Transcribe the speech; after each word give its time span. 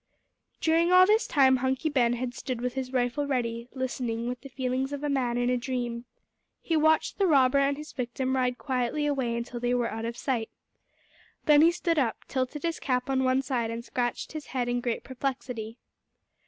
During 0.61 0.91
all 0.91 1.05
this 1.05 1.27
time 1.27 1.57
Hunky 1.57 1.87
Ben 1.87 2.13
had 2.13 2.33
stood 2.33 2.59
with 2.59 2.73
his 2.73 2.91
rifle 2.91 3.27
ready, 3.27 3.69
listening 3.71 4.27
with 4.27 4.41
the 4.41 4.49
feelings 4.49 4.91
of 4.91 5.03
a 5.03 5.09
man 5.11 5.37
in 5.37 5.47
a 5.51 5.57
dream. 5.57 6.05
He 6.59 6.75
watched 6.75 7.19
the 7.19 7.27
robber 7.27 7.59
and 7.59 7.77
his 7.77 7.91
victim 7.91 8.35
ride 8.35 8.57
quietly 8.57 9.05
away 9.05 9.37
until 9.37 9.59
they 9.59 9.75
were 9.75 9.91
out 9.91 10.05
of 10.05 10.17
sight. 10.17 10.49
Then 11.45 11.61
he 11.61 11.71
stood 11.71 11.99
up, 11.99 12.25
tilted 12.27 12.63
his 12.63 12.79
cap 12.79 13.11
on 13.11 13.23
one 13.23 13.43
side, 13.43 13.69
and 13.69 13.85
scratched 13.85 14.31
his 14.31 14.47
head 14.47 14.67
in 14.67 14.81
great 14.81 15.03
perplexity. 15.03 15.77